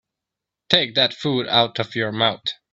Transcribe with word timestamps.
Take 0.71 0.95
that 0.95 1.13
food 1.13 1.47
out 1.47 1.77
of 1.77 1.93
your 1.95 2.11
mouth. 2.11 2.41